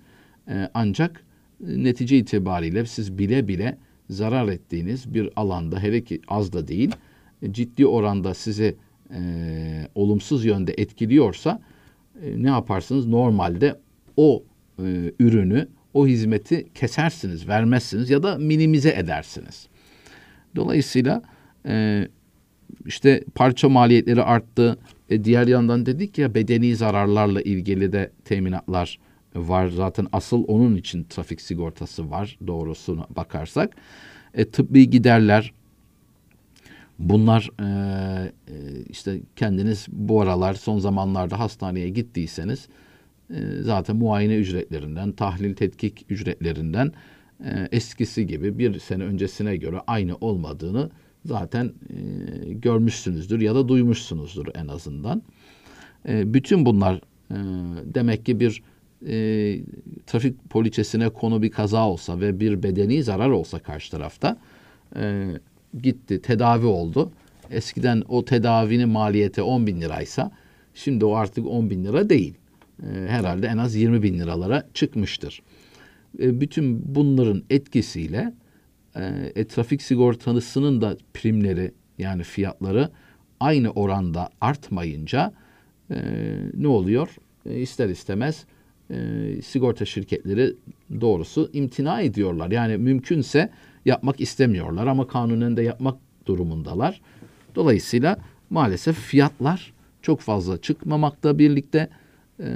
E, 0.48 0.70
ancak 0.74 1.24
netice 1.60 2.18
itibariyle 2.18 2.86
siz 2.86 3.18
bile 3.18 3.48
bile 3.48 3.78
zarar 4.10 4.48
ettiğiniz 4.48 5.14
bir 5.14 5.30
alanda 5.36 5.80
hele 5.80 6.04
ki 6.04 6.22
az 6.28 6.54
da 6.54 6.68
değil 6.68 6.92
ciddi 7.52 7.88
oranda 7.88 8.34
sizi 8.34 8.76
e, 9.14 9.20
olumsuz 9.96 10.46
yönde 10.46 10.74
etkiliyorsa 10.78 11.62
e, 12.24 12.44
ne 12.44 12.48
yaparsınız? 12.48 13.08
Normalde 13.08 13.76
o 14.18 14.44
e, 14.80 15.14
ürünü, 15.20 15.68
o 15.94 16.08
hizmeti 16.08 16.68
kesersiniz, 16.76 17.48
vermezsiniz 17.48 18.10
ya 18.10 18.24
da 18.24 18.38
minimize 18.38 18.90
edersiniz. 18.90 19.68
Dolayısıyla 20.56 21.22
e, 21.68 22.08
işte 22.86 23.24
parça 23.36 23.70
maliyetleri 23.70 24.24
arttı. 24.24 24.78
E, 25.10 25.24
diğer 25.24 25.48
yandan 25.48 25.86
dedik 25.86 26.18
ya 26.18 26.34
bedeni 26.34 26.76
zararlarla 26.76 27.42
ilgili 27.42 27.92
de 27.92 28.12
teminatlar 28.26 29.00
var. 29.36 29.68
Zaten 29.68 30.08
asıl 30.12 30.44
onun 30.48 30.76
için 30.76 31.04
trafik 31.04 31.42
sigortası 31.42 32.12
var 32.12 32.38
doğrusuna 32.48 33.08
bakarsak. 33.10 33.76
E, 34.34 34.46
tıbbi 34.46 34.90
giderler 34.90 35.54
bunlar 37.00 37.50
e, 37.60 37.66
e, 38.48 38.54
işte 38.90 39.22
kendiniz 39.36 39.86
bu 39.92 40.22
aralar 40.22 40.54
son 40.54 40.80
zamanlarda 40.80 41.40
hastaneye 41.40 41.90
gittiyseniz 41.90 42.68
e, 43.30 43.36
zaten 43.62 43.96
muayene 43.96 44.36
ücretlerinden, 44.36 45.12
tahlil 45.12 45.56
tetkik 45.56 46.06
ücretlerinden 46.10 46.92
e, 47.46 47.68
eskisi 47.72 48.28
gibi 48.28 48.58
bir 48.60 48.80
sene 48.80 49.04
öncesine 49.04 49.58
göre 49.58 49.82
aynı 49.88 50.16
olmadığını 50.16 50.90
zaten 51.26 51.66
e, 51.90 52.54
görmüşsünüzdür 52.54 53.42
ya 53.42 53.56
da 53.56 53.68
duymuşsunuzdur 53.68 54.48
en 54.56 54.68
azından. 54.68 55.22
E, 56.08 56.34
bütün 56.34 56.66
bunlar 56.66 56.96
e, 57.32 57.38
demek 57.86 58.26
ki 58.26 58.40
bir 58.40 58.64
e, 59.08 59.16
trafik 60.08 60.50
poliçesine 60.50 61.10
konu 61.10 61.42
bir 61.42 61.52
kaza 61.52 61.88
olsa 61.88 62.20
ve 62.20 62.40
bir 62.40 62.64
bedeni 62.64 63.04
zarar 63.04 63.30
olsa 63.30 63.60
karşı 63.60 63.92
tarafta 63.92 64.38
e, 64.96 65.34
gitti 65.84 66.22
tedavi 66.22 66.66
oldu. 66.66 67.12
Eskiden 67.52 68.04
o 68.08 68.26
tedavinin 68.26 68.90
maliyeti 68.90 69.42
10 69.42 69.68
bin 69.68 69.82
liraysa 69.82 70.32
şimdi 70.74 71.06
o 71.06 71.16
artık 71.16 71.48
10 71.48 71.70
bin 71.70 71.86
lira 71.86 72.10
değil. 72.10 72.34
E, 72.84 73.08
herhalde 73.08 73.48
en 73.48 73.58
az 73.58 73.76
20 73.76 74.04
bin 74.04 74.20
liralara 74.20 74.68
çıkmıştır. 74.74 75.42
E, 76.20 76.42
bütün 76.42 76.96
bunların 76.96 77.44
etkisiyle 77.50 78.34
e, 78.96 79.32
e, 79.36 79.48
trafik 79.48 79.82
sigortasının 79.82 80.82
da 80.82 80.98
primleri 81.14 81.72
yani 81.98 82.24
fiyatları 82.24 82.90
aynı 83.40 83.72
oranda 83.72 84.30
artmayınca 84.42 85.34
e, 85.92 85.98
ne 86.54 86.68
oluyor? 86.68 87.16
E, 87.46 87.60
ister 87.60 87.90
istemez 87.90 88.46
e, 88.92 88.96
sigorta 89.42 89.86
şirketleri 89.86 90.54
doğrusu 91.02 91.50
imtina 91.54 92.02
ediyorlar. 92.02 92.52
Yani 92.52 92.78
mümkünse 92.78 93.50
yapmak 93.88 94.22
istemiyorlar 94.22 94.88
ama 94.88 95.08
kanunen 95.08 95.58
de 95.58 95.62
yapmak 95.62 95.98
durumundalar. 96.26 97.02
Dolayısıyla 97.56 98.18
maalesef 98.50 98.98
fiyatlar 98.98 99.74
çok 100.02 100.20
fazla 100.20 100.62
çıkmamakla 100.62 101.40
birlikte 101.40 101.90
e, 102.40 102.50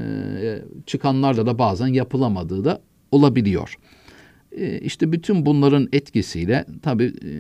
çıkanlarda 0.86 1.46
da 1.46 1.60
bazen 1.60 1.88
yapılamadığı 1.88 2.66
da 2.66 2.82
olabiliyor. 3.12 3.76
E, 4.52 4.80
işte 4.80 5.12
bütün 5.12 5.46
bunların 5.46 5.90
etkisiyle 5.92 6.66
tabi 6.82 7.04
e, 7.04 7.32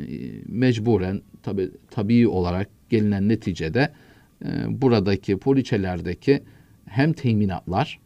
mecburen 0.46 1.22
tabi 1.44 1.72
tabii 1.90 2.28
olarak 2.28 2.70
gelinen 2.90 3.30
neticede 3.30 3.92
e, 4.46 4.82
buradaki 4.82 5.38
poliçelerdeki 5.38 6.44
hem 6.86 7.14
teminatlar 7.14 8.00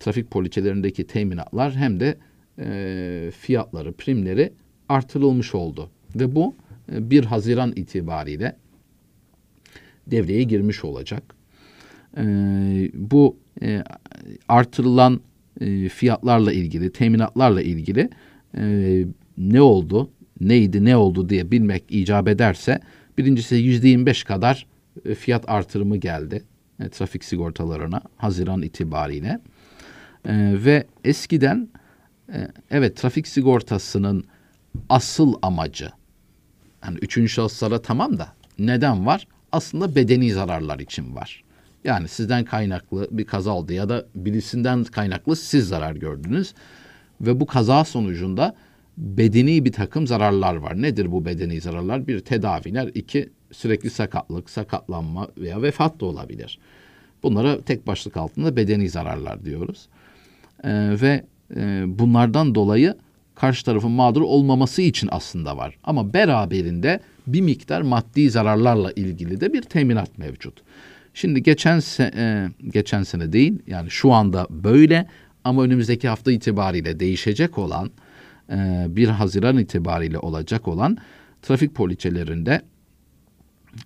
trafik 0.00 0.30
poliçelerindeki 0.30 1.06
teminatlar 1.06 1.74
hem 1.76 2.00
de 2.00 2.18
e, 2.58 3.30
fiyatları, 3.40 3.92
primleri 3.92 4.52
artırılmış 4.90 5.54
oldu. 5.54 5.90
Ve 6.16 6.34
bu 6.34 6.54
e, 6.92 7.10
1 7.10 7.24
Haziran 7.24 7.72
itibariyle 7.76 8.56
devreye 10.06 10.42
girmiş 10.42 10.84
olacak. 10.84 11.22
E, 12.16 12.22
bu 12.94 13.36
e, 13.62 13.84
artırılan 14.48 15.20
e, 15.60 15.88
fiyatlarla 15.88 16.52
ilgili, 16.52 16.92
teminatlarla 16.92 17.62
ilgili 17.62 18.10
e, 18.56 19.04
ne 19.38 19.60
oldu, 19.60 20.10
neydi, 20.40 20.84
ne 20.84 20.96
oldu 20.96 21.28
diye 21.28 21.50
bilmek 21.50 21.84
icap 21.88 22.28
ederse 22.28 22.80
birincisi 23.18 23.54
yüzde 23.54 23.88
25 23.88 24.24
kadar 24.24 24.66
e, 25.04 25.14
fiyat 25.14 25.50
artırımı 25.50 25.96
geldi 25.96 26.42
e, 26.80 26.88
trafik 26.88 27.24
sigortalarına 27.24 28.02
Haziran 28.16 28.62
itibariyle. 28.62 29.40
E, 30.24 30.54
ve 30.64 30.86
eskiden 31.04 31.68
e, 32.32 32.48
evet 32.70 32.96
trafik 32.96 33.28
sigortasının 33.28 34.24
asıl 34.88 35.34
amacı 35.42 35.90
yani 36.84 36.98
üçüncü 37.02 37.28
şahıslara 37.28 37.82
tamam 37.82 38.18
da 38.18 38.32
neden 38.58 39.06
var? 39.06 39.26
Aslında 39.52 39.94
bedeni 39.94 40.32
zararlar 40.32 40.78
için 40.78 41.16
var. 41.16 41.44
Yani 41.84 42.08
sizden 42.08 42.44
kaynaklı 42.44 43.08
bir 43.10 43.24
kaza 43.24 43.50
oldu 43.50 43.72
ya 43.72 43.88
da 43.88 44.06
birisinden 44.14 44.84
kaynaklı 44.84 45.36
siz 45.36 45.68
zarar 45.68 45.96
gördünüz. 45.96 46.54
Ve 47.20 47.40
bu 47.40 47.46
kaza 47.46 47.84
sonucunda 47.84 48.54
bedeni 48.96 49.64
bir 49.64 49.72
takım 49.72 50.06
zararlar 50.06 50.54
var. 50.54 50.82
Nedir 50.82 51.12
bu 51.12 51.24
bedeni 51.24 51.60
zararlar? 51.60 52.06
Bir 52.06 52.20
tedaviler, 52.20 52.90
iki 52.94 53.30
sürekli 53.52 53.90
sakatlık, 53.90 54.50
sakatlanma 54.50 55.28
veya 55.38 55.62
vefat 55.62 56.00
da 56.00 56.04
olabilir. 56.06 56.58
Bunlara 57.22 57.60
tek 57.60 57.86
başlık 57.86 58.16
altında 58.16 58.56
bedeni 58.56 58.88
zararlar 58.88 59.44
diyoruz. 59.44 59.88
Ee, 60.64 60.96
ve 61.02 61.24
e, 61.56 61.84
bunlardan 61.86 62.54
dolayı 62.54 62.94
karşı 63.40 63.64
tarafın 63.64 63.90
mağdur 63.90 64.22
olmaması 64.22 64.82
için 64.82 65.08
aslında 65.12 65.56
var. 65.56 65.78
Ama 65.84 66.12
beraberinde 66.14 67.00
bir 67.26 67.40
miktar 67.40 67.82
maddi 67.82 68.30
zararlarla 68.30 68.92
ilgili 68.92 69.40
de 69.40 69.52
bir 69.52 69.62
teminat 69.62 70.18
mevcut. 70.18 70.62
Şimdi 71.14 71.42
geçen 71.42 71.80
se 71.80 72.10
e, 72.16 72.48
geçen 72.68 73.02
sene 73.02 73.32
değil 73.32 73.58
yani 73.66 73.90
şu 73.90 74.12
anda 74.12 74.46
böyle 74.50 75.06
ama 75.44 75.62
önümüzdeki 75.62 76.08
hafta 76.08 76.32
itibariyle 76.32 77.00
değişecek 77.00 77.58
olan 77.58 77.90
e, 78.50 78.86
1 78.88 79.08
Haziran 79.08 79.58
itibariyle 79.58 80.18
olacak 80.18 80.68
olan 80.68 80.98
trafik 81.42 81.74
poliçelerinde 81.74 82.62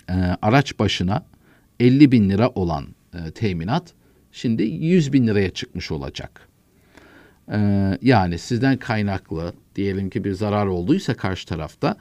e, 0.09 0.15
araç 0.43 0.79
başına 0.79 1.27
50 1.81 2.13
bin 2.13 2.31
lira 2.31 2.49
olan 2.49 2.87
e, 3.15 3.31
teminat 3.31 3.93
şimdi 4.33 4.63
100 4.63 5.13
bin 5.13 5.27
liraya 5.27 5.51
çıkmış 5.51 5.91
olacak. 5.91 6.49
E, 7.53 7.59
yani 8.03 8.39
sizden 8.39 8.77
kaynaklı 8.77 9.53
diyelim 9.77 10.11
ki 10.11 10.25
bir 10.25 10.33
zarar 10.33 10.67
olduysa 10.67 11.15
karşı 11.15 11.47
tarafta 11.47 11.97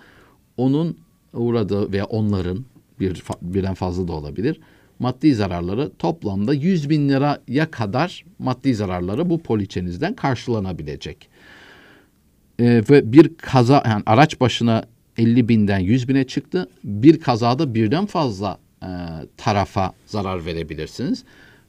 onun 0.57 0.97
uğradığı 1.33 1.91
veya 1.91 2.05
onların 2.05 2.65
bir 2.99 3.23
birden 3.41 3.73
fazla 3.73 4.07
da 4.07 4.13
olabilir 4.13 4.59
maddi 5.03 5.35
zararları 5.35 5.91
toplamda 5.99 6.53
100 6.53 6.89
bin 6.89 7.09
liraya 7.09 7.71
kadar 7.71 8.25
maddi 8.39 8.75
zararları 8.75 9.29
bu 9.29 9.43
poliçenizden 9.43 10.13
karşılanabilecek. 10.13 11.29
Ee, 12.59 12.83
ve 12.89 13.11
bir 13.13 13.35
kaza 13.37 13.83
yani 13.85 14.03
araç 14.05 14.39
başına 14.41 14.83
50 15.17 15.49
binden 15.49 15.79
100 15.79 16.09
bine 16.09 16.23
çıktı. 16.23 16.69
Bir 16.83 17.19
kazada 17.19 17.73
birden 17.73 18.05
fazla 18.05 18.57
e, 18.83 18.89
tarafa 19.37 19.91
zarar 20.05 20.45
verebilirsiniz. 20.45 21.23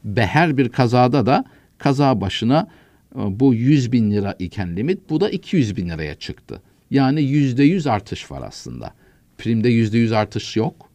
Ve 0.05 0.27
her 0.27 0.57
bir 0.57 0.69
kazada 0.69 1.27
da 1.27 1.45
kaza 1.79 2.21
başına 2.21 2.69
bu 3.15 3.55
100 3.55 3.93
bin 3.93 4.11
lira 4.11 4.37
iken 4.39 4.77
limit 4.77 5.11
bu 5.11 5.21
da 5.21 5.31
200 5.31 5.77
bin 5.77 5.89
liraya 5.89 6.15
çıktı. 6.15 6.63
Yani 6.91 7.23
yüzde 7.23 7.65
yüz 7.65 7.87
artış 7.87 8.31
var 8.31 8.43
aslında. 8.47 8.95
Primde 9.39 9.69
yüzde 9.69 9.99
yüz 9.99 10.13
artış 10.13 10.57
yok. 10.57 10.91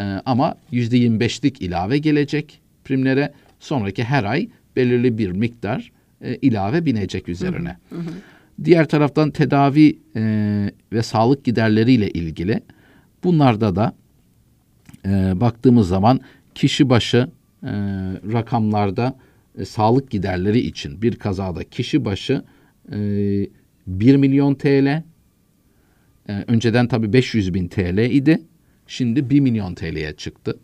Ee, 0.00 0.02
ama 0.04 0.54
yüzde 0.70 0.98
25'lik 0.98 1.62
ilave 1.62 1.98
gelecek 1.98 2.60
primlere. 2.84 3.32
Sonraki 3.60 4.04
her 4.04 4.24
ay 4.24 4.48
belirli 4.76 5.18
bir 5.18 5.30
miktar 5.30 5.92
e, 6.20 6.36
ilave 6.36 6.84
binecek 6.84 7.28
üzerine. 7.28 7.76
Hı 7.90 7.96
hı. 7.96 8.10
Diğer 8.64 8.88
taraftan 8.88 9.30
tedavi 9.30 9.98
e, 10.16 10.22
ve 10.92 11.02
sağlık 11.02 11.44
giderleriyle 11.44 12.10
ilgili 12.10 12.60
bunlarda 13.24 13.76
da 13.76 13.92
e, 15.06 15.40
baktığımız 15.40 15.88
zaman 15.88 16.20
kişi 16.54 16.90
başı 16.90 17.28
e, 17.62 17.72
rakamlarda 18.32 19.16
e, 19.58 19.64
sağlık 19.64 20.10
giderleri 20.10 20.58
için 20.58 21.02
bir 21.02 21.16
kazada 21.16 21.64
kişi 21.64 22.04
başı 22.04 22.44
e, 22.92 22.98
1 23.86 24.16
milyon 24.16 24.54
TL 24.54 24.86
e, 24.86 25.02
önceden 26.28 26.88
tabii 26.88 27.12
500 27.12 27.54
bin 27.54 27.68
TL 27.68 27.98
idi. 27.98 28.42
Şimdi 28.86 29.30
1 29.30 29.40
milyon 29.40 29.74
TL'ye 29.74 30.16
çıktı. 30.16 30.58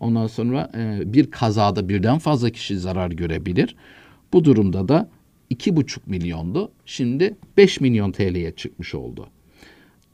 Ondan 0.00 0.26
sonra 0.26 0.70
e, 0.76 1.12
bir 1.12 1.30
kazada 1.30 1.88
birden 1.88 2.18
fazla 2.18 2.50
kişi 2.50 2.78
zarar 2.78 3.10
görebilir. 3.10 3.76
Bu 4.32 4.44
durumda 4.44 4.88
da 4.88 5.10
2,5 5.50 5.98
milyondu. 6.06 6.72
Şimdi 6.86 7.36
5 7.56 7.80
milyon 7.80 8.12
TL'ye 8.12 8.52
çıkmış 8.52 8.94
oldu. 8.94 9.28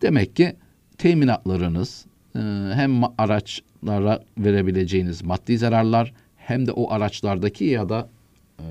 Demek 0.03 0.37
ki 0.37 0.57
teminatlarınız 0.99 2.07
e, 2.37 2.41
hem 2.75 3.03
araçlara 3.19 4.25
verebileceğiniz 4.39 5.23
maddi 5.23 5.59
zararlar 5.59 6.13
hem 6.51 6.67
de 6.67 6.73
o 6.73 6.93
araçlardaki 6.93 7.65
ya 7.65 7.89
da 7.89 8.09
e, 8.59 8.65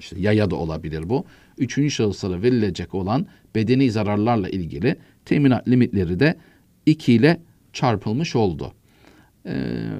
işte 0.00 0.16
yaya 0.20 0.50
da 0.50 0.56
olabilir 0.56 1.08
bu. 1.08 1.24
Üçüncü 1.58 1.90
şahıslara 1.90 2.42
verilecek 2.42 2.94
olan 2.94 3.26
bedeni 3.54 3.90
zararlarla 3.90 4.48
ilgili 4.48 4.96
teminat 5.24 5.68
limitleri 5.68 6.20
de 6.20 6.36
2 6.86 7.12
ile 7.12 7.40
çarpılmış 7.72 8.36
oldu. 8.36 8.72
E, 9.46 9.52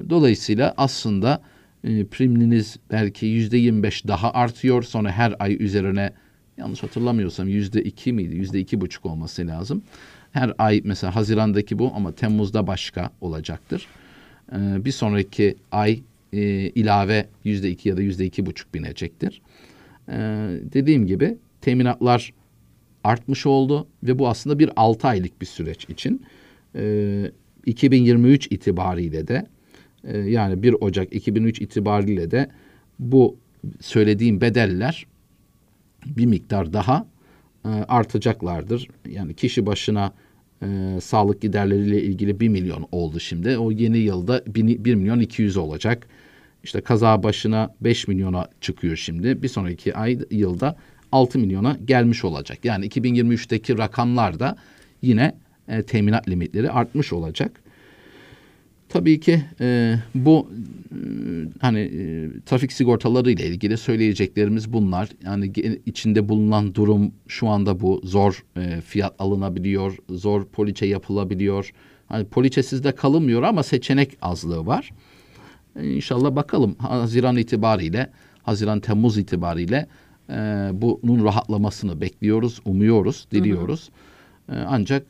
dolayısıyla 0.09 0.73
aslında 0.77 1.41
e, 1.83 2.05
priminiz 2.05 2.77
belki 2.91 3.25
yüzde 3.25 3.57
25 3.57 4.07
daha 4.07 4.31
artıyor. 4.31 4.83
Sonra 4.83 5.11
her 5.11 5.35
ay 5.39 5.63
üzerine 5.63 6.13
yanlış 6.57 6.83
hatırlamıyorsam 6.83 7.47
yüzde 7.47 7.83
iki 7.83 8.13
miydi? 8.13 8.35
Yüzde 8.35 8.59
iki 8.59 8.81
buçuk 8.81 9.05
olması 9.05 9.47
lazım. 9.47 9.83
Her 10.31 10.53
ay 10.57 10.81
mesela 10.83 11.15
Haziran'daki 11.15 11.79
bu 11.79 11.91
ama 11.95 12.11
Temmuz'da 12.11 12.67
başka 12.67 13.09
olacaktır. 13.21 13.87
E, 14.51 14.85
bir 14.85 14.91
sonraki 14.91 15.55
ay 15.71 16.01
e, 16.33 16.39
ilave 16.69 17.27
yüzde 17.43 17.69
iki 17.69 17.89
ya 17.89 17.97
da 17.97 18.01
yüzde 18.01 18.25
iki 18.25 18.45
buçuk 18.45 18.73
binecektir. 18.73 19.41
E, 20.09 20.17
dediğim 20.73 21.07
gibi 21.07 21.37
teminatlar 21.61 22.33
artmış 23.03 23.45
oldu 23.45 23.87
ve 24.03 24.19
bu 24.19 24.27
aslında 24.27 24.59
bir 24.59 24.69
altı 24.75 25.07
aylık 25.07 25.41
bir 25.41 25.45
süreç 25.45 25.89
için. 25.89 26.25
E, 26.75 27.31
2023 27.65 28.47
itibariyle 28.51 29.27
de 29.27 29.45
e, 30.03 30.17
yani 30.17 30.63
1 30.63 30.75
Ocak 30.81 31.13
2003 31.15 31.61
itibariyle 31.61 32.31
de 32.31 32.49
bu 32.99 33.37
söylediğim 33.81 34.41
bedeller 34.41 35.05
bir 36.05 36.25
miktar 36.25 36.73
daha 36.73 37.07
e, 37.65 37.69
artacaklardır. 37.69 38.87
Yani 39.09 39.33
kişi 39.33 39.65
başına 39.65 40.13
e, 40.61 41.01
sağlık 41.01 41.41
giderleriyle 41.41 42.03
ilgili 42.03 42.39
1 42.39 42.47
milyon 42.47 42.87
oldu 42.91 43.19
şimdi. 43.19 43.57
O 43.57 43.71
yeni 43.71 43.97
yılda 43.97 44.41
1, 44.47 44.85
1 44.85 44.95
milyon 44.95 45.19
200 45.19 45.57
olacak. 45.57 46.07
İşte 46.63 46.81
kaza 46.81 47.23
başına 47.23 47.75
5 47.81 48.07
milyona 48.07 48.47
çıkıyor 48.61 48.95
şimdi. 48.95 49.43
Bir 49.43 49.47
sonraki 49.47 49.95
ay 49.95 50.19
yılda 50.31 50.77
6 51.11 51.39
milyona 51.39 51.77
gelmiş 51.85 52.25
olacak. 52.25 52.65
Yani 52.65 52.87
2023'teki 52.87 53.77
rakamlar 53.77 54.39
da 54.39 54.57
yine 55.01 55.35
e, 55.67 55.83
teminat 55.83 56.29
limitleri 56.29 56.71
artmış 56.71 57.13
olacak. 57.13 57.61
Tabii 58.95 59.19
ki 59.19 59.41
e, 59.61 59.95
bu 60.15 60.49
e, 60.91 60.97
hani 61.61 61.79
e, 61.79 62.29
trafik 62.45 62.71
sigortaları 62.71 63.31
ile 63.31 63.45
ilgili 63.47 63.77
söyleyeceklerimiz 63.77 64.73
bunlar. 64.73 65.09
Yani 65.23 65.51
içinde 65.85 66.29
bulunan 66.29 66.75
durum 66.75 67.11
şu 67.27 67.47
anda 67.47 67.79
bu 67.79 68.01
zor 68.03 68.45
e, 68.57 68.81
fiyat 68.81 69.15
alınabiliyor, 69.19 69.97
zor 70.09 70.45
poliçe 70.45 70.85
yapılabiliyor. 70.85 71.71
Hani 72.07 72.25
poliçesiz 72.25 72.83
de 72.83 72.91
kalınmıyor 72.91 73.43
ama 73.43 73.63
seçenek 73.63 74.17
azlığı 74.21 74.65
var. 74.65 74.91
E, 75.75 75.89
İnşallah 75.89 76.35
bakalım 76.35 76.75
Haziran 76.79 77.37
itibariyle, 77.37 78.11
Haziran 78.43 78.79
Temmuz 78.79 79.17
itibariyle 79.17 79.87
e, 80.29 80.33
bunun 80.73 81.25
rahatlamasını 81.25 82.01
bekliyoruz, 82.01 82.61
umuyoruz, 82.65 83.27
diliyoruz. 83.31 83.89
E, 84.49 84.53
ancak 84.55 85.05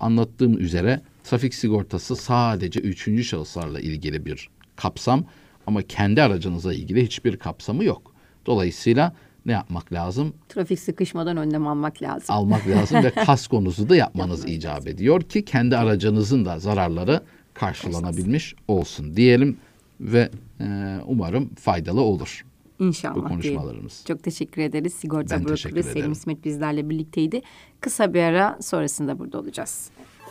anlattığım 0.00 0.58
üzere 0.58 1.00
trafik 1.24 1.54
sigortası 1.54 2.16
sadece 2.16 2.80
üçüncü 2.80 3.24
şahıslarla 3.24 3.80
ilgili 3.80 4.24
bir 4.24 4.50
kapsam 4.76 5.24
ama 5.66 5.82
kendi 5.82 6.22
aracınıza 6.22 6.74
ilgili 6.74 7.04
hiçbir 7.04 7.36
kapsamı 7.36 7.84
yok. 7.84 8.14
Dolayısıyla 8.46 9.14
ne 9.46 9.52
yapmak 9.52 9.92
lazım? 9.92 10.34
Trafik 10.48 10.80
sıkışmadan 10.80 11.36
önlem 11.36 11.66
almak 11.66 12.02
lazım. 12.02 12.26
Almak 12.28 12.68
lazım 12.68 13.04
ve 13.04 13.10
kaskonuzu 13.26 13.88
da 13.88 13.96
yapmanız 13.96 14.44
icap 14.48 14.88
ediyor 14.88 15.22
ki 15.22 15.44
kendi 15.44 15.76
aracınızın 15.76 16.44
da 16.44 16.58
zararları 16.58 17.22
karşılanabilmiş 17.54 18.54
olsun 18.68 19.16
diyelim 19.16 19.56
ve 20.00 20.30
e, 20.60 20.98
umarım 21.06 21.50
faydalı 21.54 22.00
olur 22.00 22.44
İnşallah. 22.78 23.14
bu 23.14 23.24
konuşmalarımız. 23.24 24.04
Çok 24.08 24.22
teşekkür 24.22 24.62
ederiz. 24.62 24.94
Sigorta 24.94 25.36
Ben 25.36 25.44
brokeri 25.44 25.82
Selim. 25.82 26.12
İsmet 26.12 26.44
bizlerle 26.44 26.90
birlikteydi. 26.90 27.42
Kısa 27.80 28.14
bir 28.14 28.22
ara 28.22 28.58
sonrasında 28.62 29.18
burada 29.18 29.38
olacağız. 29.38 29.90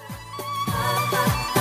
Bye. 0.09 1.58